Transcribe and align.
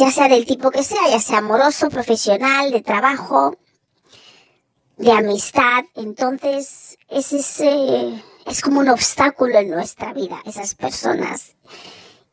ya 0.00 0.10
sea 0.10 0.28
del 0.28 0.46
tipo 0.46 0.70
que 0.70 0.82
sea, 0.82 1.10
ya 1.10 1.20
sea 1.20 1.38
amoroso, 1.38 1.90
profesional, 1.90 2.70
de 2.70 2.80
trabajo, 2.80 3.58
de 4.96 5.12
amistad. 5.12 5.84
Entonces, 5.94 6.96
es 7.10 7.32
ese, 7.34 8.22
es 8.46 8.62
como 8.62 8.80
un 8.80 8.88
obstáculo 8.88 9.58
en 9.58 9.68
nuestra 9.68 10.14
vida, 10.14 10.40
esas 10.46 10.74
personas. 10.74 11.54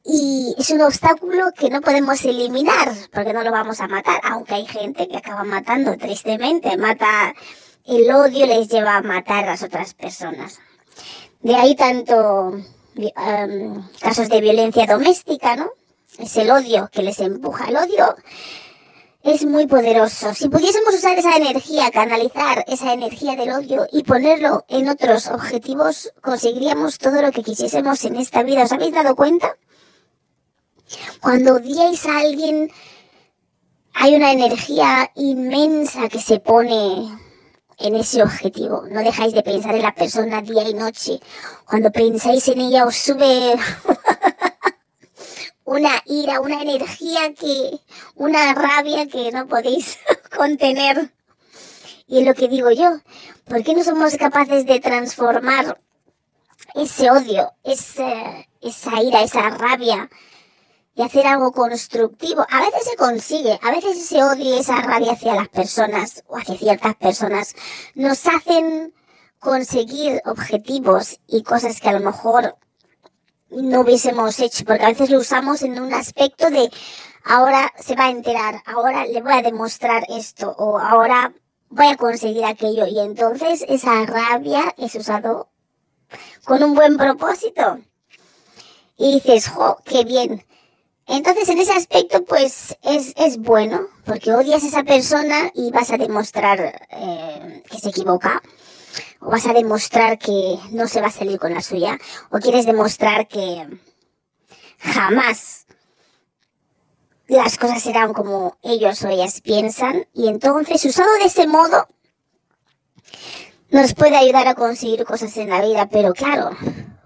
Y 0.06 0.56
es 0.58 0.70
un 0.70 0.82
obstáculo 0.82 1.52
que 1.58 1.70
no 1.70 1.82
podemos 1.82 2.24
eliminar, 2.24 2.94
porque 3.12 3.34
no 3.34 3.44
lo 3.44 3.52
vamos 3.52 3.82
a 3.82 3.90
matar, 3.90 4.22
aunque 4.24 4.54
hay 4.54 4.66
gente 4.66 5.06
que 5.10 5.18
acaba 5.18 5.44
matando, 5.44 5.98
tristemente, 5.98 6.78
mata, 6.78 7.36
el 7.86 8.10
odio 8.14 8.46
les 8.46 8.70
lleva 8.70 8.96
a 8.96 9.02
matar 9.02 9.44
a 9.44 9.48
las 9.48 9.64
otras 9.64 9.94
personas. 9.94 10.60
De 11.42 11.54
ahí 11.54 11.76
tanto 11.76 12.48
um, 12.48 13.88
casos 14.00 14.30
de 14.30 14.40
violencia 14.40 14.86
doméstica, 14.86 15.58
¿no? 15.58 15.70
Es 16.18 16.36
el 16.38 16.50
odio 16.50 16.90
que 16.92 17.04
les 17.04 17.20
empuja. 17.20 17.66
El 17.66 17.78
odio 17.78 18.16
es 19.24 19.46
muy 19.46 19.68
poderoso. 19.68 20.34
Si 20.34 20.50
pudiésemos 20.50 20.96
usar 20.96 21.18
esa 21.18 21.36
energía, 21.36 21.92
canalizar 21.92 22.64
esa 22.68 22.94
energía 22.94 23.36
del 23.36 23.52
odio 23.52 23.86
y 23.92 24.04
ponerlo 24.04 24.66
en 24.68 24.90
otros 24.90 25.28
objetivos, 25.28 26.14
conseguiríamos 26.22 26.98
todo 26.98 27.22
lo 27.22 27.32
que 27.32 27.44
quisiésemos 27.44 28.04
en 28.06 28.16
esta 28.16 28.44
vida. 28.44 28.64
¿Os 28.64 28.72
habéis 28.72 28.94
dado 28.94 29.16
cuenta? 29.16 29.58
Cuando 31.22 31.56
odiáis 31.56 32.06
a 32.06 32.20
alguien, 32.20 32.72
hay 33.94 34.16
una 34.16 34.32
energía 34.32 35.12
inmensa 35.16 36.08
que 36.08 36.22
se 36.22 36.40
pone 36.40 37.10
en 37.80 37.96
ese 37.96 38.24
objetivo. 38.24 38.84
No 38.90 39.02
dejáis 39.02 39.34
de 39.34 39.44
pensar 39.44 39.76
en 39.76 39.84
la 39.84 39.94
persona 39.94 40.42
día 40.42 40.68
y 40.68 40.74
noche. 40.74 41.20
Cuando 41.66 41.92
pensáis 41.92 42.48
en 42.48 42.62
ella 42.62 42.86
os 42.86 42.96
sube 42.96 43.56
una 45.68 46.02
ira, 46.06 46.40
una 46.40 46.62
energía 46.62 47.34
que, 47.34 47.78
una 48.16 48.54
rabia 48.54 49.06
que 49.08 49.34
no 49.34 49.48
podéis 49.48 50.00
contener. 50.36 51.12
Y 52.08 52.20
es 52.20 52.26
lo 52.26 52.34
que 52.34 52.48
digo 52.48 52.72
yo. 52.72 53.02
¿Por 53.44 53.64
qué 53.64 53.74
no 53.76 53.84
somos 53.84 54.16
capaces 54.16 54.66
de 54.66 54.80
transformar 54.80 55.78
ese 56.74 57.12
odio, 57.12 57.52
esa 57.66 59.04
ira, 59.04 59.22
esa 59.22 59.50
rabia 59.50 60.10
y 60.96 61.02
hacer 61.02 61.28
algo 61.28 61.52
constructivo. 61.52 62.46
A 62.50 62.62
veces 62.62 62.86
se 62.90 62.96
consigue, 62.96 63.60
a 63.62 63.72
veces 63.72 63.98
ese 63.98 64.24
odio 64.24 64.56
y 64.56 64.60
esa 64.60 64.82
rabia 64.82 65.14
hacia 65.14 65.36
las 65.36 65.50
personas 65.50 66.24
o 66.28 66.38
hacia 66.38 66.58
ciertas 66.58 66.96
personas 66.96 67.56
nos 67.94 68.26
hacen 68.26 68.94
conseguir 69.40 70.22
objetivos 70.26 71.20
y 71.28 71.44
cosas 71.44 71.82
que 71.82 71.90
a 71.90 71.94
lo 71.94 72.00
mejor 72.00 72.56
no 73.50 73.82
hubiésemos 73.82 74.40
hecho, 74.40 74.66
porque 74.66 74.84
a 74.84 74.90
veces 74.90 75.10
lo 75.10 75.20
usamos 75.20 75.62
en 75.64 75.80
un 75.80 75.94
aspecto 75.94 76.50
de 76.50 76.70
ahora 77.24 77.74
se 77.78 77.96
va 77.96 78.06
a 78.06 78.12
enterar, 78.12 78.62
ahora 78.66 79.06
le 79.06 79.22
voy 79.22 79.34
a 79.34 79.42
demostrar 79.42 80.04
esto 80.10 80.56
o 80.58 80.78
ahora 80.78 81.34
voy 81.70 81.88
a 81.88 81.98
conseguir 81.98 82.46
aquello. 82.46 82.86
Y 82.88 83.00
entonces 83.00 83.66
esa 83.68 84.06
rabia 84.06 84.74
es 84.78 84.96
usado 84.96 85.50
con 86.46 86.64
un 86.64 86.76
buen 86.76 86.98
propósito. 86.98 87.80
Y 88.98 89.16
dices, 89.16 89.50
jo, 89.50 89.78
qué 89.86 90.04
bien, 90.04 90.44
entonces, 91.08 91.48
en 91.48 91.58
ese 91.60 91.72
aspecto, 91.72 92.26
pues 92.26 92.78
es, 92.84 93.14
es 93.16 93.38
bueno, 93.38 93.88
porque 94.06 94.34
odias 94.34 94.64
a 94.64 94.68
esa 94.68 94.84
persona 94.84 95.52
y 95.54 95.72
vas 95.72 95.90
a 95.92 95.98
demostrar 95.98 96.86
eh, 96.90 97.64
que 97.70 97.80
se 97.80 97.90
equivoca, 97.90 98.44
o 99.20 99.30
vas 99.30 99.46
a 99.46 99.54
demostrar 99.54 100.18
que 100.18 100.58
no 100.72 100.88
se 100.88 101.02
va 101.02 101.08
a 101.08 101.12
salir 101.12 101.40
con 101.40 101.54
la 101.54 101.62
suya, 101.62 101.98
o 102.32 102.40
quieres 102.40 102.66
demostrar 102.66 103.28
que 103.28 103.68
jamás 104.80 105.66
las 107.28 107.58
cosas 107.58 107.82
serán 107.82 108.14
como 108.14 108.58
ellos 108.64 109.04
o 109.04 109.10
ellas 109.10 109.42
piensan, 109.42 110.08
y 110.14 110.28
entonces, 110.28 110.84
usado 110.86 111.12
de 111.20 111.26
ese 111.26 111.48
modo, 111.48 111.88
nos 113.70 113.94
puede 113.94 114.16
ayudar 114.16 114.48
a 114.48 114.56
conseguir 114.56 115.04
cosas 115.04 115.36
en 115.38 115.50
la 115.50 115.62
vida, 115.62 115.90
pero 115.92 116.14
claro, 116.14 116.52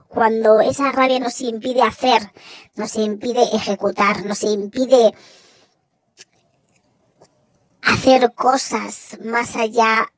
cuando 0.07 0.59
esa 0.59 0.91
rabia 0.91 1.19
nos 1.19 1.41
impide 1.41 1.81
hacer, 1.81 2.31
nos 2.75 2.95
impide 2.95 3.43
ejecutar, 3.53 4.25
nos 4.25 4.43
impide 4.43 5.13
hacer 7.81 8.33
cosas 8.33 9.17
más 9.23 9.55
allá 9.55 10.11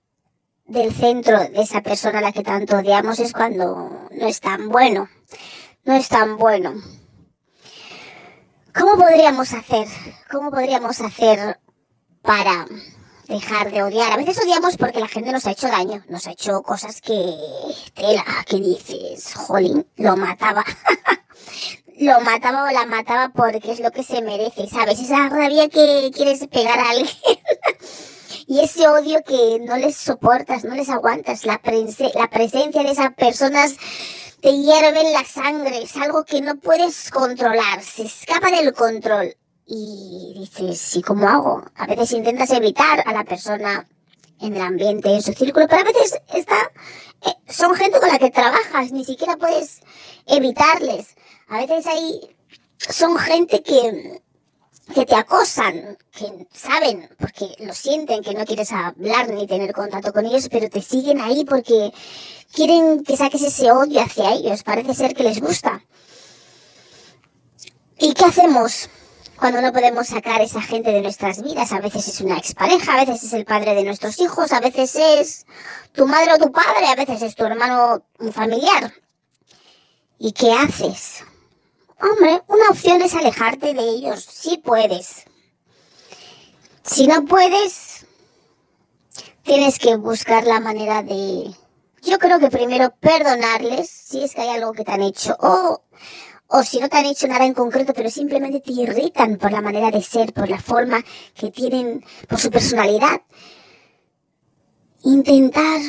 del 0.65 0.93
centro 0.93 1.39
de 1.39 1.61
esa 1.61 1.81
persona 1.81 2.19
a 2.19 2.21
la 2.21 2.31
que 2.31 2.43
tanto 2.43 2.77
odiamos 2.77 3.19
es 3.19 3.33
cuando 3.33 4.07
no 4.11 4.27
es 4.27 4.39
tan 4.39 4.69
bueno, 4.69 5.09
no 5.83 5.93
es 5.93 6.07
tan 6.09 6.37
bueno. 6.37 6.73
¿Cómo 8.73 8.93
podríamos 8.93 9.53
hacer? 9.53 9.87
¿Cómo 10.31 10.49
podríamos 10.49 10.99
hacer 11.01 11.59
para 12.21 12.65
dejar 13.27 13.71
de 13.71 13.83
odiar. 13.83 14.11
A 14.11 14.17
veces 14.17 14.39
odiamos 14.43 14.77
porque 14.77 14.99
la 14.99 15.07
gente 15.07 15.31
nos 15.31 15.45
ha 15.45 15.51
hecho 15.51 15.67
daño, 15.67 16.03
nos 16.07 16.27
ha 16.27 16.31
hecho 16.31 16.61
cosas 16.63 17.01
que 17.01 17.35
tela, 17.93 18.25
que 18.47 18.57
dices, 18.57 19.33
jolín, 19.35 19.85
lo 19.97 20.15
mataba. 20.15 20.63
lo 21.99 22.19
mataba 22.21 22.63
o 22.63 22.71
la 22.71 22.85
mataba 22.85 23.29
porque 23.29 23.71
es 23.71 23.79
lo 23.79 23.91
que 23.91 24.03
se 24.03 24.21
merece, 24.21 24.67
¿sabes? 24.67 24.99
Esa 24.99 25.29
rabia 25.29 25.69
que 25.69 26.11
quieres 26.13 26.47
pegar 26.47 26.79
a 26.79 26.89
alguien. 26.89 27.07
y 28.47 28.59
ese 28.59 28.87
odio 28.87 29.21
que 29.25 29.59
no 29.61 29.77
les 29.77 29.95
soportas, 29.95 30.63
no 30.63 30.75
les 30.75 30.89
aguantas. 30.89 31.45
La, 31.45 31.61
la 31.63 32.29
presencia 32.29 32.83
de 32.83 32.91
esas 32.91 33.13
personas 33.13 33.75
te 34.41 34.51
hierve 34.57 34.99
en 34.99 35.13
la 35.13 35.23
sangre, 35.23 35.83
es 35.83 35.95
algo 35.95 36.25
que 36.25 36.41
no 36.41 36.57
puedes 36.57 37.09
controlar, 37.09 37.81
se 37.81 38.03
escapa 38.03 38.51
del 38.51 38.73
control. 38.73 39.35
Y 39.65 40.33
dices, 40.37 40.79
¿sí 40.79 41.01
cómo 41.01 41.29
hago? 41.29 41.63
A 41.75 41.87
veces 41.87 42.11
intentas 42.11 42.51
evitar 42.51 43.01
a 43.05 43.13
la 43.13 43.23
persona 43.23 43.87
en 44.41 44.55
el 44.55 44.61
ambiente, 44.61 45.13
en 45.13 45.21
su 45.21 45.31
círculo, 45.31 45.65
pero 45.69 45.81
a 45.81 45.85
veces 45.85 46.19
está, 46.33 46.71
eh, 47.25 47.33
son 47.47 47.73
gente 47.75 48.01
con 48.01 48.09
la 48.09 48.19
que 48.19 48.29
trabajas, 48.29 48.91
ni 48.91 49.05
siquiera 49.05 49.37
puedes 49.37 49.79
evitarles. 50.25 51.15
A 51.47 51.59
veces 51.59 51.87
hay, 51.87 52.35
son 52.77 53.17
gente 53.17 53.63
que, 53.63 54.21
que 54.93 55.05
te 55.05 55.15
acosan, 55.15 55.97
que 56.11 56.47
saben, 56.53 57.09
porque 57.17 57.55
lo 57.59 57.73
sienten, 57.73 58.21
que 58.21 58.33
no 58.33 58.45
quieres 58.45 58.71
hablar 58.71 59.29
ni 59.29 59.47
tener 59.47 59.73
contacto 59.73 60.11
con 60.11 60.25
ellos, 60.25 60.49
pero 60.51 60.69
te 60.69 60.81
siguen 60.81 61.21
ahí 61.21 61.45
porque 61.45 61.93
quieren 62.51 63.03
que 63.03 63.15
saques 63.17 63.41
ese 63.41 63.71
odio 63.71 64.01
hacia 64.01 64.33
ellos. 64.33 64.63
Parece 64.63 64.93
ser 64.93 65.13
que 65.13 65.23
les 65.23 65.39
gusta. 65.39 65.83
¿Y 67.97 68.13
qué 68.13 68.25
hacemos? 68.25 68.89
cuando 69.43 69.61
no 69.61 69.73
podemos 69.73 70.07
sacar 70.07 70.39
esa 70.39 70.61
gente 70.61 70.91
de 70.91 71.01
nuestras 71.01 71.41
vidas. 71.41 71.73
A 71.73 71.81
veces 71.81 72.07
es 72.07 72.21
una 72.21 72.37
expareja, 72.37 72.93
a 72.93 73.05
veces 73.05 73.23
es 73.23 73.33
el 73.33 73.43
padre 73.43 73.75
de 73.75 73.83
nuestros 73.83 74.17
hijos, 74.21 74.53
a 74.53 74.61
veces 74.61 74.95
es 74.95 75.45
tu 75.91 76.07
madre 76.07 76.33
o 76.33 76.37
tu 76.37 76.49
padre, 76.49 76.87
a 76.87 76.95
veces 76.95 77.21
es 77.21 77.35
tu 77.35 77.43
hermano 77.43 78.05
un 78.19 78.31
familiar. 78.31 78.93
¿Y 80.17 80.31
qué 80.31 80.53
haces? 80.53 81.25
Hombre, 82.03 82.41
una 82.47 82.69
opción 82.69 83.01
es 83.01 83.13
alejarte 83.15 83.73
de 83.73 83.81
ellos, 83.81 84.21
si 84.23 84.57
puedes. 84.57 85.23
Si 86.83 87.07
no 87.07 87.23
puedes, 87.23 88.05
tienes 89.43 89.79
que 89.79 89.95
buscar 89.95 90.45
la 90.45 90.59
manera 90.59 91.01
de... 91.01 91.55
Yo 92.01 92.19
creo 92.19 92.39
que 92.39 92.49
primero 92.49 92.93
perdonarles 92.99 93.89
si 93.89 94.21
es 94.21 94.35
que 94.35 94.41
hay 94.41 94.49
algo 94.49 94.73
que 94.73 94.83
te 94.83 94.91
han 94.91 95.01
hecho 95.01 95.37
o 95.39 95.83
o 96.47 96.61
si 96.61 96.79
no 96.79 96.89
te 96.89 96.97
han 96.97 97.05
hecho 97.05 97.27
nada 97.27 97.45
en 97.45 97.53
concreto, 97.53 97.93
pero 97.93 98.11
simplemente 98.11 98.59
te 98.59 98.73
irritan 98.73 99.37
por 99.37 99.51
la 99.51 99.61
manera 99.61 99.89
de 99.89 100.03
ser, 100.03 100.33
por 100.33 100.49
la 100.49 100.59
forma 100.59 101.03
que 101.33 101.49
tienen, 101.49 102.05
por 102.27 102.39
su 102.39 102.51
personalidad. 102.51 103.21
Intentar, 105.03 105.81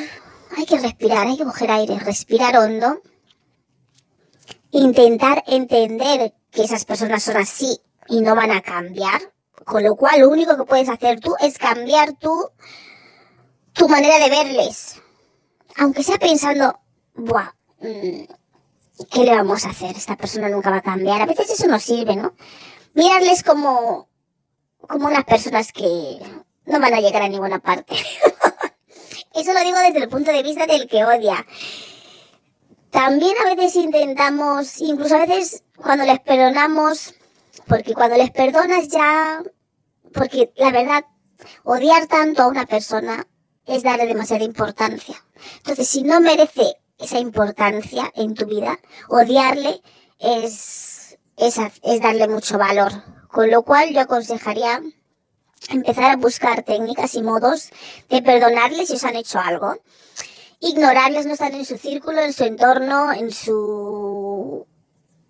hay 0.56 0.64
que 0.64 0.78
respirar, 0.78 1.26
hay 1.26 1.36
que 1.36 1.44
coger 1.44 1.70
aire, 1.70 1.98
respirar 1.98 2.56
hondo. 2.56 3.02
Intentar 4.74 5.44
entender 5.46 6.34
que 6.50 6.64
esas 6.64 6.84
personas 6.84 7.22
son 7.22 7.36
así 7.36 7.80
y 8.08 8.22
no 8.22 8.34
van 8.34 8.50
a 8.50 8.60
cambiar. 8.60 9.20
Con 9.64 9.84
lo 9.84 9.94
cual, 9.94 10.20
lo 10.20 10.28
único 10.28 10.56
que 10.56 10.64
puedes 10.64 10.88
hacer 10.88 11.20
tú 11.20 11.36
es 11.40 11.58
cambiar 11.58 12.14
tú, 12.14 12.50
tu 13.72 13.88
manera 13.88 14.18
de 14.18 14.30
verles. 14.30 15.00
Aunque 15.76 16.02
sea 16.02 16.18
pensando, 16.18 16.76
buah, 17.14 17.52
mm, 17.78 18.24
¿qué 19.12 19.20
le 19.20 19.36
vamos 19.36 19.64
a 19.64 19.70
hacer? 19.70 19.96
Esta 19.96 20.16
persona 20.16 20.48
nunca 20.48 20.70
va 20.70 20.78
a 20.78 20.82
cambiar. 20.82 21.22
A 21.22 21.26
veces 21.26 21.50
eso 21.50 21.68
no 21.68 21.78
sirve, 21.78 22.16
¿no? 22.16 22.34
Mirarles 22.94 23.44
como, 23.44 24.08
como 24.88 25.06
unas 25.06 25.24
personas 25.24 25.70
que 25.70 26.18
no 26.66 26.80
van 26.80 26.94
a 26.94 27.00
llegar 27.00 27.22
a 27.22 27.28
ninguna 27.28 27.60
parte. 27.60 27.94
eso 29.34 29.52
lo 29.52 29.60
digo 29.60 29.78
desde 29.78 29.98
el 29.98 30.08
punto 30.08 30.32
de 30.32 30.42
vista 30.42 30.66
del 30.66 30.88
que 30.88 31.04
odia. 31.04 31.46
También 33.04 33.36
a 33.36 33.54
veces 33.54 33.76
intentamos, 33.76 34.80
incluso 34.80 35.14
a 35.16 35.26
veces 35.26 35.62
cuando 35.76 36.06
les 36.06 36.20
perdonamos, 36.20 37.12
porque 37.66 37.92
cuando 37.92 38.16
les 38.16 38.30
perdonas 38.30 38.88
ya, 38.88 39.42
porque 40.14 40.54
la 40.56 40.70
verdad, 40.70 41.04
odiar 41.64 42.06
tanto 42.06 42.44
a 42.44 42.46
una 42.46 42.64
persona 42.64 43.26
es 43.66 43.82
darle 43.82 44.06
demasiada 44.06 44.42
importancia. 44.42 45.22
Entonces, 45.58 45.86
si 45.86 46.02
no 46.02 46.22
merece 46.22 46.78
esa 46.96 47.18
importancia 47.18 48.10
en 48.14 48.32
tu 48.32 48.46
vida, 48.46 48.78
odiarle 49.10 49.82
es, 50.18 51.18
es, 51.36 51.58
es 51.82 52.00
darle 52.00 52.26
mucho 52.26 52.56
valor. 52.56 52.90
Con 53.28 53.50
lo 53.50 53.64
cual 53.64 53.92
yo 53.92 54.00
aconsejaría 54.00 54.80
empezar 55.68 56.10
a 56.10 56.16
buscar 56.16 56.62
técnicas 56.62 57.14
y 57.16 57.22
modos 57.22 57.68
de 58.08 58.22
perdonarles 58.22 58.88
si 58.88 58.94
os 58.94 59.04
han 59.04 59.16
hecho 59.16 59.38
algo. 59.40 59.76
Ignorarles, 60.66 61.26
no 61.26 61.34
estar 61.34 61.52
en 61.52 61.66
su 61.66 61.76
círculo, 61.76 62.22
en 62.22 62.32
su 62.32 62.44
entorno, 62.44 63.12
en, 63.12 63.30
su, 63.30 64.66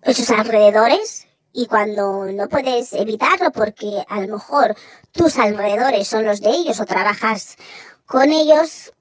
en 0.01 0.13
sus 0.13 0.29
alrededores. 0.29 1.27
Y 1.51 1.65
cuando 1.65 2.25
no 2.31 2.47
puedes 2.47 2.93
evitarlo 2.93 3.51
porque 3.51 4.05
a 4.07 4.21
lo 4.21 4.29
mejor 4.29 4.75
tus 5.11 5.37
alrededores 5.37 6.07
son 6.07 6.23
los 6.23 6.39
de 6.39 6.51
ellos 6.51 6.79
o 6.79 6.85
trabajas 6.85 7.57
con 8.05 8.31
ellos, 8.31 8.93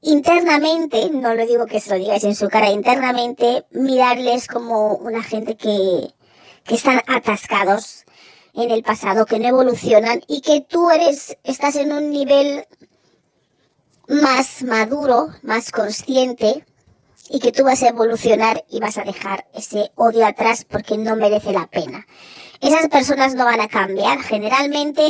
internamente, 0.00 1.10
no 1.10 1.34
lo 1.34 1.46
digo 1.46 1.66
que 1.66 1.80
se 1.80 1.90
lo 1.90 1.96
digáis 1.96 2.24
en 2.24 2.34
su 2.34 2.48
cara, 2.48 2.70
internamente 2.70 3.66
mirarles 3.72 4.46
como 4.46 4.94
una 4.94 5.22
gente 5.22 5.56
que, 5.58 6.14
que 6.64 6.74
están 6.76 7.02
atascados 7.06 8.04
en 8.54 8.70
el 8.70 8.82
pasado, 8.82 9.26
que 9.26 9.38
no 9.38 9.48
evolucionan 9.48 10.22
y 10.28 10.40
que 10.40 10.62
tú 10.62 10.90
eres, 10.90 11.36
estás 11.44 11.76
en 11.76 11.92
un 11.92 12.08
nivel 12.08 12.66
más 14.08 14.62
maduro, 14.62 15.28
más 15.42 15.70
consciente 15.70 16.64
y 17.28 17.40
que 17.40 17.52
tú 17.52 17.64
vas 17.64 17.82
a 17.82 17.88
evolucionar 17.88 18.64
y 18.68 18.80
vas 18.80 18.98
a 18.98 19.04
dejar 19.04 19.46
ese 19.54 19.90
odio 19.94 20.26
atrás 20.26 20.66
porque 20.68 20.98
no 20.98 21.16
merece 21.16 21.52
la 21.52 21.66
pena. 21.66 22.06
Esas 22.60 22.88
personas 22.88 23.34
no 23.34 23.44
van 23.44 23.60
a 23.60 23.68
cambiar, 23.68 24.20
generalmente 24.22 25.02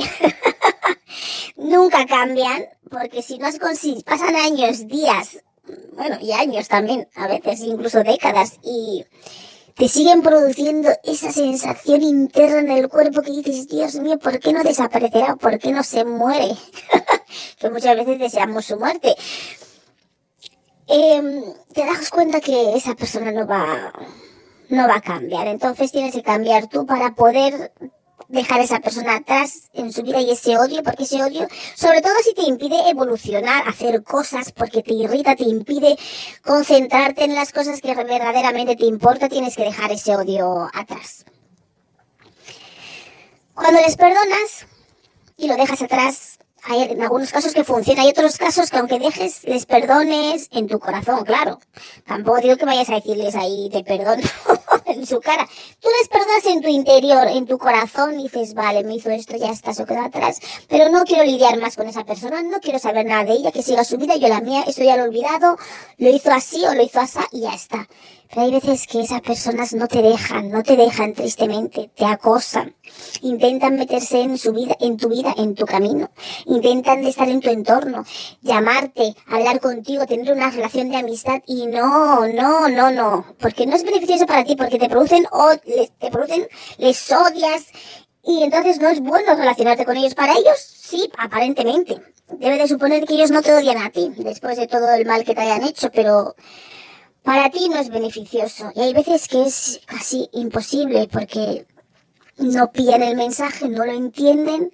nunca 1.56 2.06
cambian 2.06 2.66
porque 2.90 3.22
si 3.22 3.38
no 3.38 3.46
has 3.46 3.58
conseguido, 3.58 4.02
pasan 4.02 4.36
años, 4.36 4.86
días, 4.86 5.42
bueno, 5.94 6.18
y 6.20 6.32
años 6.32 6.68
también, 6.68 7.08
a 7.14 7.26
veces 7.26 7.60
incluso 7.60 8.02
décadas 8.02 8.58
y 8.62 9.04
te 9.82 9.88
siguen 9.88 10.22
produciendo 10.22 10.90
esa 11.02 11.32
sensación 11.32 12.04
interna 12.04 12.60
en 12.60 12.84
el 12.84 12.88
cuerpo 12.88 13.20
que 13.20 13.32
dices, 13.32 13.66
Dios 13.66 13.96
mío, 13.96 14.16
¿por 14.16 14.38
qué 14.38 14.52
no 14.52 14.62
desaparecerá? 14.62 15.34
¿Por 15.34 15.58
qué 15.58 15.72
no 15.72 15.82
se 15.82 16.04
muere? 16.04 16.54
que 17.58 17.68
muchas 17.68 17.96
veces 17.96 18.16
deseamos 18.20 18.64
su 18.64 18.78
muerte. 18.78 19.16
Em, 20.86 21.42
te 21.74 21.84
das 21.84 22.10
cuenta 22.10 22.40
que 22.40 22.76
esa 22.76 22.94
persona 22.94 23.32
no 23.32 23.44
va, 23.44 23.92
no 24.68 24.86
va 24.86 24.98
a 24.98 25.00
cambiar. 25.00 25.48
Entonces 25.48 25.90
tienes 25.90 26.14
que 26.14 26.22
cambiar 26.22 26.68
tú 26.68 26.86
para 26.86 27.16
poder 27.16 27.72
dejar 28.28 28.60
esa 28.60 28.80
persona 28.80 29.16
atrás 29.16 29.70
en 29.74 29.92
su 29.92 30.02
vida 30.02 30.20
y 30.20 30.30
ese 30.30 30.56
odio, 30.56 30.82
porque 30.82 31.04
ese 31.04 31.22
odio, 31.22 31.46
sobre 31.74 32.00
todo 32.00 32.14
si 32.24 32.34
te 32.34 32.42
impide 32.42 32.88
evolucionar, 32.88 33.68
hacer 33.68 34.02
cosas, 34.02 34.52
porque 34.52 34.82
te 34.82 34.94
irrita, 34.94 35.36
te 35.36 35.44
impide 35.44 35.98
concentrarte 36.42 37.24
en 37.24 37.34
las 37.34 37.52
cosas 37.52 37.80
que 37.80 37.94
verdaderamente 37.94 38.76
te 38.76 38.86
importa, 38.86 39.28
tienes 39.28 39.56
que 39.56 39.64
dejar 39.64 39.92
ese 39.92 40.16
odio 40.16 40.68
atrás. 40.72 41.24
Cuando 43.54 43.80
les 43.80 43.96
perdonas 43.96 44.66
y 45.36 45.46
lo 45.46 45.56
dejas 45.56 45.82
atrás, 45.82 46.38
hay 46.64 46.82
en 46.82 47.02
algunos 47.02 47.30
casos 47.32 47.52
que 47.52 47.64
funciona, 47.64 48.02
hay 48.02 48.10
otros 48.10 48.38
casos 48.38 48.70
que 48.70 48.78
aunque 48.78 48.98
dejes, 48.98 49.44
les 49.44 49.66
perdones 49.66 50.48
en 50.52 50.68
tu 50.68 50.78
corazón, 50.78 51.24
claro. 51.24 51.58
Tampoco 52.06 52.40
digo 52.40 52.56
que 52.56 52.64
vayas 52.64 52.88
a 52.88 52.94
decirles 52.94 53.34
ahí 53.34 53.68
te 53.70 53.82
perdono 53.82 54.22
en 54.86 55.06
su 55.06 55.20
cara. 55.20 55.48
Tú 55.80 55.88
les 55.98 56.08
perdonas 56.08 56.46
en 56.46 56.62
tu 56.62 56.68
interior, 56.68 57.26
en 57.28 57.46
tu 57.46 57.58
corazón, 57.58 58.16
dices, 58.16 58.54
vale, 58.54 58.84
me 58.84 58.94
hizo 58.94 59.10
esto, 59.10 59.36
ya 59.36 59.50
está, 59.50 59.74
se 59.74 59.84
quedó 59.84 60.00
atrás. 60.00 60.40
Pero 60.68 60.88
no 60.90 61.04
quiero 61.04 61.24
lidiar 61.24 61.58
más 61.58 61.76
con 61.76 61.86
esa 61.88 62.04
persona, 62.04 62.42
no 62.42 62.60
quiero 62.60 62.78
saber 62.78 63.06
nada 63.06 63.24
de 63.24 63.32
ella, 63.32 63.52
que 63.52 63.62
siga 63.62 63.84
su 63.84 63.96
vida, 63.96 64.16
yo 64.16 64.28
la 64.28 64.40
mía, 64.40 64.64
esto 64.66 64.82
ya 64.82 64.96
lo 64.96 65.04
he 65.04 65.08
olvidado, 65.08 65.56
lo 65.98 66.08
hizo 66.08 66.30
así 66.32 66.64
o 66.66 66.74
lo 66.74 66.82
hizo 66.82 67.00
así 67.00 67.18
y 67.32 67.40
ya 67.40 67.54
está. 67.54 67.88
Pero 68.32 68.46
hay 68.46 68.52
veces 68.52 68.86
que 68.86 69.02
esas 69.02 69.20
personas 69.20 69.74
no 69.74 69.88
te 69.88 70.00
dejan, 70.00 70.50
no 70.50 70.62
te 70.62 70.74
dejan 70.74 71.12
tristemente, 71.12 71.90
te 71.94 72.06
acosan, 72.06 72.74
intentan 73.20 73.76
meterse 73.76 74.22
en 74.22 74.38
su 74.38 74.54
vida, 74.54 74.74
en 74.80 74.96
tu 74.96 75.10
vida, 75.10 75.34
en 75.36 75.54
tu 75.54 75.66
camino, 75.66 76.10
intentan 76.46 77.04
estar 77.04 77.28
en 77.28 77.40
tu 77.40 77.50
entorno, 77.50 78.06
llamarte, 78.40 79.14
hablar 79.26 79.60
contigo, 79.60 80.06
tener 80.06 80.32
una 80.32 80.48
relación 80.50 80.88
de 80.88 80.96
amistad. 80.96 81.42
Y 81.46 81.66
no, 81.66 82.26
no, 82.26 82.70
no, 82.70 82.90
no, 82.90 83.26
porque 83.38 83.66
no 83.66 83.76
es 83.76 83.84
beneficioso 83.84 84.24
para 84.24 84.44
ti, 84.44 84.56
porque 84.56 84.78
te 84.78 84.88
producen, 84.88 85.26
te 85.98 86.10
producen, 86.10 86.48
les 86.78 87.12
odias. 87.12 87.66
Y 88.22 88.44
entonces 88.44 88.80
no 88.80 88.88
es 88.88 89.00
bueno 89.00 89.34
relacionarte 89.34 89.84
con 89.84 89.98
ellos. 89.98 90.14
Para 90.14 90.32
ellos, 90.32 90.56
sí, 90.56 91.10
aparentemente. 91.18 92.00
Debe 92.38 92.56
de 92.56 92.66
suponer 92.66 93.04
que 93.04 93.12
ellos 93.12 93.30
no 93.30 93.42
te 93.42 93.52
odian 93.52 93.76
a 93.76 93.90
ti, 93.90 94.10
después 94.16 94.56
de 94.56 94.68
todo 94.68 94.90
el 94.94 95.04
mal 95.04 95.22
que 95.22 95.34
te 95.34 95.42
hayan 95.42 95.64
hecho, 95.64 95.90
pero 95.90 96.34
para 97.22 97.50
ti 97.50 97.68
no 97.68 97.78
es 97.78 97.88
beneficioso. 97.88 98.72
Y 98.74 98.80
hay 98.80 98.92
veces 98.92 99.28
que 99.28 99.42
es 99.42 99.80
casi 99.86 100.28
imposible 100.32 101.08
porque 101.10 101.66
no 102.38 102.72
pillan 102.72 103.02
el 103.02 103.16
mensaje, 103.16 103.68
no 103.68 103.84
lo 103.84 103.92
entienden, 103.92 104.70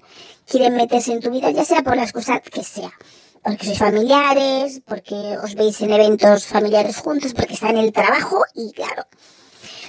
quieren 0.47 0.75
meterse 0.77 1.13
en 1.13 1.21
tu 1.21 1.31
vida, 1.31 1.51
ya 1.51 1.65
sea 1.65 1.83
por 1.83 1.97
las 1.97 2.13
cosas 2.13 2.41
que 2.41 2.63
sea. 2.63 2.93
Porque 3.43 3.67
sois 3.67 3.79
familiares, 3.79 4.83
porque 4.87 5.39
os 5.43 5.55
veis 5.55 5.81
en 5.81 5.93
eventos 5.93 6.47
familiares 6.47 6.97
juntos, 6.99 7.35
porque 7.35 7.55
está 7.55 7.71
en 7.71 7.79
el 7.79 7.93
trabajo 7.93 8.45
y 8.55 8.73
claro, 8.73 9.05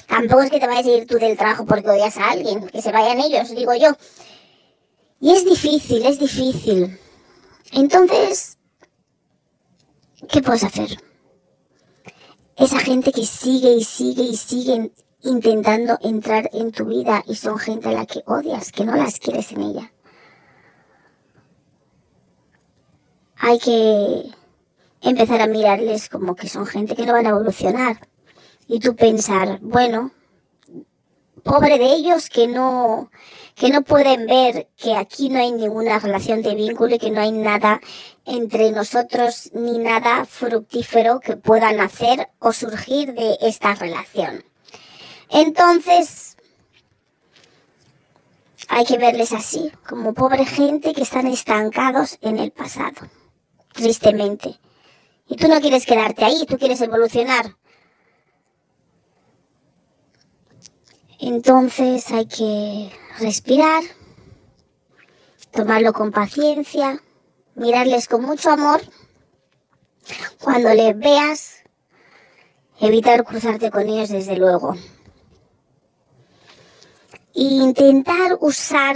tampoco 0.08 0.44
es 0.44 0.52
que 0.52 0.60
te 0.60 0.68
vayas 0.68 0.86
a 0.86 0.92
ir 0.92 1.08
tú 1.08 1.18
del 1.18 1.38
trabajo 1.38 1.66
porque 1.66 1.90
odias 1.90 2.18
a 2.18 2.30
alguien, 2.30 2.68
que 2.68 2.82
se 2.82 2.92
vayan 2.92 3.20
ellos, 3.20 3.50
digo 3.56 3.74
yo. 3.74 3.96
Y 5.20 5.32
es 5.32 5.46
difícil, 5.46 6.06
es 6.06 6.20
difícil. 6.20 7.00
Entonces, 7.72 8.58
¿qué 10.30 10.42
puedes 10.42 10.64
hacer? 10.64 11.09
Esa 12.60 12.80
gente 12.80 13.12
que 13.12 13.26
sigue 13.26 13.74
y 13.74 13.84
sigue 13.84 14.24
y 14.24 14.36
sigue 14.36 14.92
intentando 15.22 15.98
entrar 16.02 16.50
en 16.54 16.72
tu 16.72 16.86
vida 16.86 17.24
y 17.26 17.36
son 17.36 17.58
gente 17.58 17.90
a 17.90 17.94
la 17.94 18.06
que 18.06 18.22
odias, 18.26 18.72
que 18.72 18.84
no 18.84 18.96
las 18.96 19.20
quieres 19.20 19.52
en 19.54 19.62
ella. 19.62 19.94
Hay 23.38 23.60
que 23.60 24.32
empezar 25.02 25.42
a 25.42 25.48
mirarles 25.48 26.10
como 26.10 26.36
que 26.36 26.50
son 26.50 26.66
gente 26.66 26.96
que 26.96 27.06
no 27.06 27.14
van 27.14 27.26
a 27.26 27.30
evolucionar. 27.30 28.08
Y 28.68 28.80
tú 28.80 28.96
pensar, 28.96 29.60
bueno, 29.62 30.12
pobre 31.40 31.78
de 31.78 31.86
ellos 31.86 32.30
que 32.30 32.48
no, 32.48 33.10
que 33.56 33.70
no 33.70 33.82
pueden 33.82 34.26
ver 34.26 34.70
que 34.78 34.96
aquí 34.96 35.30
no 35.30 35.40
hay 35.40 35.52
ninguna 35.52 36.00
relación 36.00 36.42
de 36.42 36.56
vínculo 36.56 36.96
y 36.96 37.00
que 37.00 37.12
no 37.12 37.22
hay 37.22 37.32
nada 37.32 37.82
entre 38.26 38.72
nosotros 38.72 39.52
ni 39.54 39.78
nada 39.78 40.26
fructífero 40.26 41.20
que 41.20 41.38
pueda 41.38 41.72
nacer 41.74 42.30
o 42.40 42.54
surgir 42.54 43.14
de 43.14 43.38
esta 43.42 43.76
relación. 43.76 44.44
Entonces, 45.30 46.38
hay 48.68 48.86
que 48.86 48.98
verles 48.98 49.34
así, 49.34 49.72
como 49.88 50.14
pobre 50.14 50.46
gente 50.46 50.94
que 50.94 51.02
están 51.02 51.28
estancados 51.28 52.18
en 52.22 52.38
el 52.38 52.52
pasado, 52.52 53.10
tristemente. 53.74 54.60
Y 55.28 55.36
tú 55.36 55.48
no 55.48 55.60
quieres 55.60 55.86
quedarte 55.86 56.26
ahí, 56.26 56.46
tú 56.48 56.58
quieres 56.58 56.82
evolucionar. 56.82 57.56
Entonces 61.22 62.10
hay 62.12 62.28
que 62.28 62.92
respirar, 63.20 63.84
tomarlo 65.52 65.92
con 65.92 66.12
paciencia, 66.12 67.04
mirarles 67.56 68.08
con 68.08 68.24
mucho 68.24 68.50
amor. 68.52 68.82
Cuando 70.42 70.74
les 70.74 70.98
veas, 70.98 71.58
evitar 72.80 73.26
cruzarte 73.26 73.70
con 73.70 73.88
ellos 73.88 74.10
desde 74.10 74.38
luego. 74.38 74.76
E 77.36 77.42
intentar 77.42 78.38
usar 78.40 78.96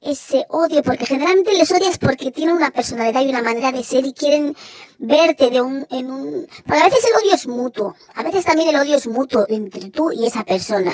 ese 0.00 0.46
odio, 0.48 0.82
porque 0.82 1.04
generalmente 1.04 1.52
les 1.52 1.70
odias 1.70 1.98
porque 1.98 2.32
tienen 2.32 2.56
una 2.56 2.70
personalidad 2.70 3.20
y 3.20 3.28
una 3.28 3.42
manera 3.42 3.70
de 3.70 3.84
ser 3.84 4.06
y 4.06 4.14
quieren 4.14 4.56
verte 5.00 5.48
de 5.48 5.62
un, 5.62 5.86
en 5.90 6.10
un, 6.10 6.46
porque 6.66 6.82
a 6.82 6.84
veces 6.84 7.04
el 7.06 7.16
odio 7.16 7.34
es 7.34 7.46
mutuo, 7.46 7.94
a 8.14 8.22
veces 8.22 8.44
también 8.44 8.68
el 8.68 8.76
odio 8.76 8.96
es 8.96 9.06
mutuo 9.06 9.46
entre 9.48 9.90
tú 9.90 10.12
y 10.12 10.26
esa 10.26 10.44
persona. 10.44 10.92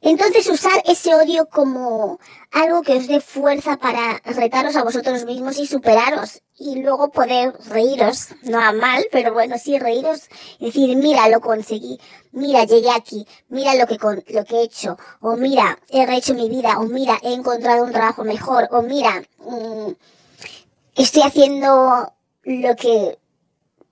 Entonces 0.00 0.48
usar 0.48 0.82
ese 0.86 1.14
odio 1.14 1.46
como 1.50 2.18
algo 2.50 2.80
que 2.80 2.96
os 2.96 3.06
dé 3.06 3.20
fuerza 3.20 3.76
para 3.76 4.22
retaros 4.24 4.74
a 4.76 4.82
vosotros 4.82 5.26
mismos 5.26 5.58
y 5.58 5.66
superaros 5.66 6.40
y 6.58 6.76
luego 6.76 7.10
poder 7.10 7.52
reíros, 7.68 8.28
no 8.42 8.58
a 8.58 8.72
mal, 8.72 9.04
pero 9.12 9.34
bueno, 9.34 9.56
sí 9.58 9.78
reíros 9.78 10.28
y 10.58 10.66
decir, 10.66 10.96
mira, 10.96 11.28
lo 11.28 11.42
conseguí, 11.42 12.00
mira, 12.32 12.64
llegué 12.64 12.90
aquí, 12.90 13.26
mira 13.50 13.74
lo 13.74 13.86
que, 13.86 13.98
lo 14.32 14.44
que 14.46 14.56
he 14.56 14.62
hecho, 14.62 14.96
o 15.20 15.36
mira, 15.36 15.78
he 15.90 16.06
rehecho 16.06 16.32
mi 16.32 16.48
vida, 16.48 16.78
o 16.78 16.84
mira, 16.84 17.18
he 17.22 17.34
encontrado 17.34 17.84
un 17.84 17.92
trabajo 17.92 18.24
mejor, 18.24 18.68
o 18.70 18.80
mira, 18.80 19.22
mm, 19.40 19.92
estoy 20.94 21.22
haciendo 21.22 22.14
lo 22.44 22.76
que 22.76 23.18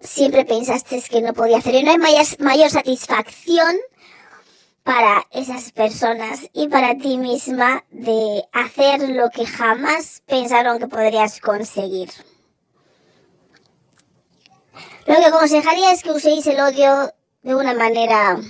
siempre 0.01 0.45
pensaste 0.45 1.03
que 1.03 1.23
no 1.23 1.33
podía 1.33 1.59
hacer 1.59 1.75
y 1.75 1.83
no 1.83 1.93
hay 1.93 1.99
mayor, 1.99 2.27
mayor 2.39 2.71
satisfacción 2.71 3.77
para 4.83 5.27
esas 5.31 5.73
personas 5.73 6.41
y 6.53 6.69
para 6.69 6.97
ti 6.97 7.19
misma 7.19 7.85
de 7.91 8.45
hacer 8.53 9.11
lo 9.11 9.31
que 9.31 9.47
jamás 9.47 10.23
pensaron 10.27 10.79
que 10.79 10.89
podrías 10.89 11.41
conseguir. 11.41 12.11
Lo 15.07 15.17
que 15.17 15.25
aconsejaría 15.27 15.93
es 15.93 16.03
que 16.03 16.13
uséis 16.13 16.47
el 16.47 16.61
odio 16.61 17.13
de 17.43 17.55
una 17.55 17.75
manera 17.75 18.41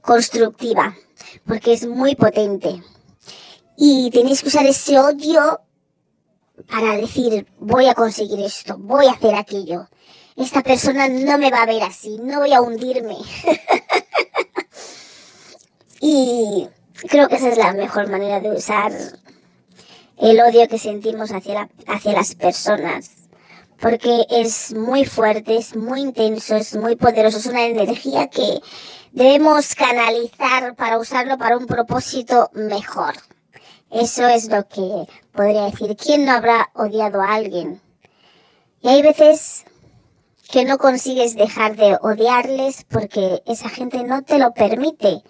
constructiva, 0.00 0.96
porque 1.46 1.72
es 1.72 1.86
muy 1.86 2.14
potente. 2.14 2.82
Y 3.76 4.10
tenéis 4.10 4.42
que 4.42 4.48
usar 4.48 4.66
ese 4.66 4.98
odio 4.98 5.60
para 6.70 6.96
decir, 6.96 7.46
voy 7.58 7.86
a 7.86 7.94
conseguir 7.94 8.40
esto, 8.40 8.76
voy 8.78 9.06
a 9.06 9.12
hacer 9.12 9.34
aquello. 9.34 9.88
Esta 10.36 10.62
persona 10.62 11.08
no 11.08 11.38
me 11.38 11.50
va 11.50 11.62
a 11.62 11.66
ver 11.66 11.82
así, 11.82 12.18
no 12.22 12.40
voy 12.40 12.52
a 12.52 12.60
hundirme. 12.60 13.16
y 16.00 16.68
creo 17.08 17.28
que 17.28 17.36
esa 17.36 17.48
es 17.48 17.58
la 17.58 17.72
mejor 17.72 18.10
manera 18.10 18.40
de 18.40 18.50
usar 18.50 18.92
el 20.20 20.40
odio 20.40 20.68
que 20.68 20.78
sentimos 20.78 21.32
hacia, 21.32 21.68
las 22.04 22.34
personas. 22.34 23.10
Porque 23.80 24.26
es 24.28 24.74
muy 24.74 25.06
fuerte, 25.06 25.56
es 25.56 25.74
muy 25.74 26.02
intenso, 26.02 26.56
es 26.56 26.76
muy 26.76 26.96
poderoso, 26.96 27.38
es 27.38 27.46
una 27.46 27.64
energía 27.64 28.28
que 28.28 28.60
debemos 29.12 29.74
canalizar 29.74 30.76
para 30.76 30.98
usarlo 30.98 31.38
para 31.38 31.56
un 31.56 31.66
propósito 31.66 32.50
mejor. 32.52 33.14
Eso 33.90 34.28
es 34.28 34.48
lo 34.48 34.68
que 34.68 35.06
podría 35.32 35.64
decir. 35.64 35.96
¿Quién 35.96 36.26
no 36.26 36.32
habrá 36.32 36.70
odiado 36.74 37.22
a 37.22 37.34
alguien? 37.34 37.80
Y 38.82 38.88
hay 38.88 39.02
veces 39.02 39.64
que 40.50 40.64
no 40.64 40.78
consigues 40.78 41.36
dejar 41.36 41.76
de 41.76 41.96
odiarles 42.02 42.84
porque 42.84 43.42
esa 43.46 43.68
gente 43.68 44.02
no 44.02 44.22
te 44.22 44.38
lo 44.38 44.52
permite. 44.52 45.22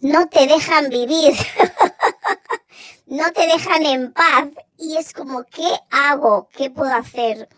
No 0.00 0.28
te 0.28 0.46
dejan 0.46 0.88
vivir. 0.88 1.32
no 3.06 3.32
te 3.32 3.46
dejan 3.46 3.86
en 3.86 4.12
paz. 4.12 4.48
Y 4.78 4.96
es 4.96 5.12
como, 5.12 5.44
¿qué 5.44 5.68
hago? 5.90 6.48
¿Qué 6.54 6.70
puedo 6.70 6.92
hacer? 6.92 7.48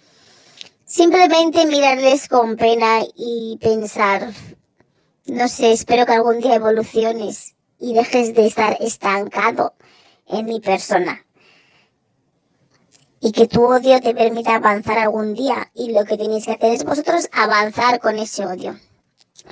Simplemente 0.84 1.66
mirarles 1.66 2.28
con 2.28 2.56
pena 2.56 3.00
y 3.14 3.58
pensar, 3.60 4.32
no 5.26 5.48
sé, 5.48 5.72
espero 5.72 6.06
que 6.06 6.12
algún 6.12 6.40
día 6.40 6.54
evoluciones 6.54 7.56
y 7.78 7.94
dejes 7.94 8.34
de 8.34 8.46
estar 8.46 8.76
estancado 8.80 9.74
en 10.26 10.46
mi 10.46 10.60
persona. 10.60 11.26
Y 13.20 13.32
que 13.32 13.46
tu 13.48 13.64
odio 13.64 14.00
te 14.00 14.14
permita 14.14 14.56
avanzar 14.56 14.98
algún 14.98 15.34
día. 15.34 15.70
Y 15.74 15.92
lo 15.92 16.04
que 16.04 16.16
tenéis 16.16 16.46
que 16.46 16.52
hacer 16.52 16.72
es 16.72 16.84
vosotros 16.84 17.28
avanzar 17.32 17.98
con 18.00 18.18
ese 18.18 18.46
odio. 18.46 18.78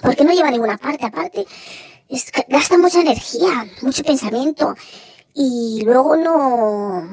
Porque 0.03 0.25
no 0.25 0.33
lleva 0.33 0.51
ninguna 0.51 0.79
parte. 0.79 1.07
Aparte, 1.07 1.47
gasta 2.49 2.79
mucha 2.79 3.01
energía, 3.01 3.67
mucho 3.83 4.03
pensamiento. 4.05 4.75
Y 5.35 5.83
luego 5.85 6.17
no, 6.17 7.09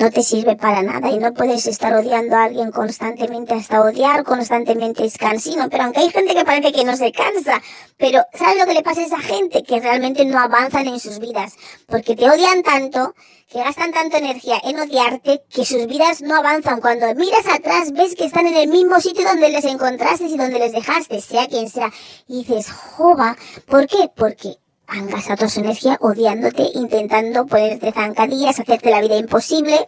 no 0.00 0.10
te 0.10 0.22
sirve 0.22 0.56
para 0.56 0.82
nada 0.82 1.10
y 1.10 1.18
no 1.18 1.34
puedes 1.34 1.66
estar 1.66 1.92
odiando 1.92 2.34
a 2.34 2.44
alguien 2.44 2.70
constantemente 2.70 3.52
hasta 3.52 3.82
odiar 3.82 4.24
constantemente 4.24 5.04
es 5.04 5.18
cansino, 5.18 5.68
pero 5.68 5.84
aunque 5.84 6.00
hay 6.00 6.10
gente 6.10 6.34
que 6.34 6.44
parece 6.46 6.72
que 6.72 6.84
no 6.84 6.96
se 6.96 7.12
cansa, 7.12 7.60
pero 7.98 8.24
¿sabes 8.32 8.58
lo 8.58 8.64
que 8.64 8.72
le 8.72 8.82
pasa 8.82 9.02
a 9.02 9.04
esa 9.04 9.18
gente? 9.18 9.62
Que 9.62 9.78
realmente 9.78 10.24
no 10.24 10.38
avanzan 10.38 10.86
en 10.86 10.98
sus 10.98 11.18
vidas, 11.18 11.52
porque 11.86 12.16
te 12.16 12.30
odian 12.30 12.62
tanto, 12.62 13.14
que 13.50 13.58
gastan 13.58 13.92
tanta 13.92 14.16
energía 14.16 14.58
en 14.64 14.80
odiarte, 14.80 15.42
que 15.50 15.66
sus 15.66 15.86
vidas 15.86 16.22
no 16.22 16.34
avanzan. 16.36 16.80
Cuando 16.80 17.14
miras 17.14 17.46
atrás 17.46 17.92
ves 17.92 18.14
que 18.14 18.24
están 18.24 18.46
en 18.46 18.56
el 18.56 18.68
mismo 18.68 19.00
sitio 19.00 19.28
donde 19.28 19.50
les 19.50 19.66
encontraste 19.66 20.24
y 20.24 20.38
donde 20.38 20.60
les 20.60 20.72
dejaste, 20.72 21.20
sea 21.20 21.46
quien 21.46 21.68
sea, 21.68 21.92
y 22.26 22.44
dices, 22.44 22.72
jova, 22.72 23.36
¿por 23.66 23.86
qué? 23.86 24.10
Porque 24.16 24.56
han 24.90 25.08
gastado 25.08 25.48
su 25.48 25.60
energía 25.60 25.96
odiándote, 26.00 26.64
intentando 26.74 27.46
ponerte 27.46 27.92
zancadillas, 27.92 28.58
hacerte 28.58 28.90
la 28.90 29.00
vida 29.00 29.16
imposible 29.16 29.86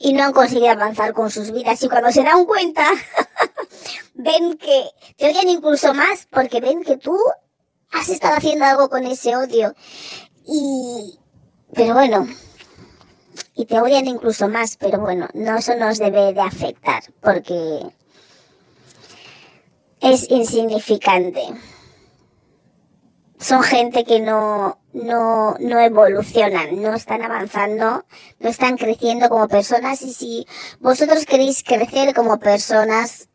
y 0.00 0.12
no 0.14 0.24
han 0.24 0.32
conseguido 0.32 0.70
avanzar 0.70 1.12
con 1.12 1.30
sus 1.30 1.52
vidas. 1.52 1.80
Y 1.82 1.88
cuando 1.88 2.10
se 2.10 2.24
dan 2.24 2.44
cuenta, 2.44 2.84
ven 4.14 4.58
que 4.58 4.90
te 5.16 5.30
odian 5.30 5.48
incluso 5.48 5.94
más 5.94 6.26
porque 6.28 6.60
ven 6.60 6.82
que 6.82 6.96
tú 6.96 7.16
has 7.92 8.08
estado 8.08 8.36
haciendo 8.36 8.64
algo 8.64 8.90
con 8.90 9.06
ese 9.06 9.36
odio. 9.36 9.74
Y, 10.44 11.20
pero 11.72 11.94
bueno, 11.94 12.26
y 13.54 13.64
te 13.64 13.80
odian 13.80 14.08
incluso 14.08 14.48
más, 14.48 14.76
pero 14.76 14.98
bueno, 14.98 15.28
no 15.34 15.56
eso 15.56 15.76
nos 15.76 15.98
debe 15.98 16.32
de 16.32 16.40
afectar 16.40 17.04
porque 17.20 17.80
es 20.00 20.28
insignificante 20.30 21.54
son 23.46 23.62
gente 23.62 24.04
que 24.04 24.18
no, 24.18 24.80
no, 24.92 25.54
no 25.60 25.78
evolucionan, 25.78 26.82
no 26.82 26.94
están 26.94 27.22
avanzando, 27.22 28.04
no 28.40 28.48
están 28.48 28.76
creciendo 28.76 29.28
como 29.28 29.46
personas 29.46 30.02
y 30.02 30.12
si 30.12 30.46
vosotros 30.80 31.24
queréis 31.26 31.62
crecer 31.62 32.12
como 32.12 32.40
personas, 32.40 33.28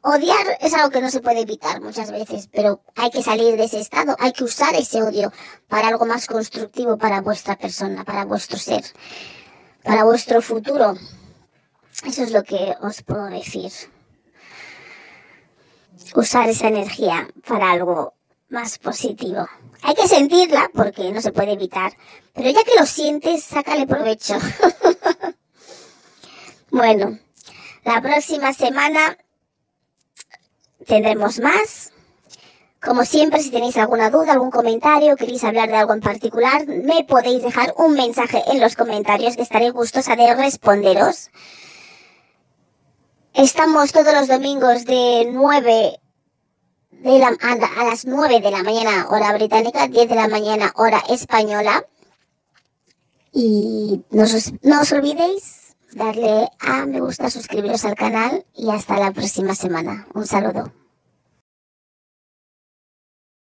odiar 0.00 0.58
es 0.60 0.74
algo 0.74 0.90
que 0.90 1.00
no 1.00 1.08
se 1.08 1.20
puede 1.20 1.42
evitar 1.42 1.80
muchas 1.80 2.10
veces, 2.10 2.48
pero 2.52 2.82
hay 2.96 3.10
que 3.10 3.22
salir 3.22 3.56
de 3.56 3.62
ese 3.62 3.78
estado, 3.78 4.16
hay 4.18 4.32
que 4.32 4.42
usar 4.42 4.74
ese 4.74 5.04
odio 5.04 5.32
para 5.68 5.86
algo 5.86 6.04
más 6.04 6.26
constructivo 6.26 6.98
para 6.98 7.20
vuestra 7.20 7.54
persona, 7.54 8.02
para 8.02 8.24
vuestro 8.24 8.58
ser, 8.58 8.82
para 9.84 10.02
vuestro 10.02 10.42
futuro. 10.42 10.96
Eso 12.04 12.24
es 12.24 12.32
lo 12.32 12.42
que 12.42 12.74
os 12.80 13.02
puedo 13.02 13.26
decir. 13.26 13.70
Usar 16.16 16.48
esa 16.48 16.66
energía 16.66 17.28
para 17.46 17.70
algo 17.70 18.17
más 18.48 18.78
positivo. 18.78 19.46
Hay 19.82 19.94
que 19.94 20.08
sentirla 20.08 20.70
porque 20.74 21.12
no 21.12 21.20
se 21.20 21.32
puede 21.32 21.52
evitar, 21.52 21.92
pero 22.32 22.50
ya 22.50 22.64
que 22.64 22.78
lo 22.78 22.86
sientes, 22.86 23.44
sácale 23.44 23.86
provecho. 23.86 24.34
bueno, 26.70 27.18
la 27.84 28.00
próxima 28.00 28.52
semana 28.52 29.16
tendremos 30.86 31.38
más. 31.40 31.92
Como 32.80 33.04
siempre, 33.04 33.42
si 33.42 33.50
tenéis 33.50 33.76
alguna 33.76 34.08
duda, 34.08 34.32
algún 34.32 34.52
comentario, 34.52 35.16
queréis 35.16 35.42
hablar 35.42 35.68
de 35.68 35.76
algo 35.76 35.94
en 35.94 36.00
particular, 36.00 36.64
me 36.66 37.02
podéis 37.04 37.42
dejar 37.42 37.74
un 37.76 37.94
mensaje 37.94 38.42
en 38.46 38.60
los 38.60 38.76
comentarios 38.76 39.34
que 39.36 39.42
estaré 39.42 39.70
gustosa 39.70 40.14
de 40.14 40.32
responderos. 40.34 41.30
Estamos 43.34 43.92
todos 43.92 44.14
los 44.14 44.28
domingos 44.28 44.84
de 44.84 45.28
9 45.32 46.00
de 46.90 47.18
la, 47.18 47.28
a, 47.28 47.84
las 47.84 48.06
9 48.06 48.40
de 48.40 48.50
la 48.50 48.62
mañana 48.62 49.06
hora 49.08 49.32
británica, 49.34 49.88
10 49.88 50.08
de 50.08 50.14
la 50.14 50.28
mañana 50.28 50.72
hora 50.76 51.02
española. 51.08 51.84
Y 53.32 54.02
no 54.10 54.22
os, 54.22 54.52
no 54.62 54.80
os 54.80 54.92
olvidéis 54.92 55.76
darle 55.92 56.48
a 56.60 56.86
me 56.86 57.00
gusta, 57.00 57.30
suscribiros 57.30 57.84
al 57.84 57.94
canal 57.94 58.44
y 58.54 58.70
hasta 58.70 58.98
la 58.98 59.12
próxima 59.12 59.54
semana. 59.54 60.06
Un 60.14 60.26
saludo. 60.26 60.72